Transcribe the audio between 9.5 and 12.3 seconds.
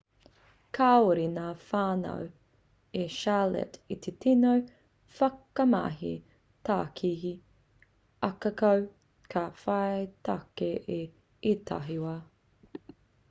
whai take i ētahi wā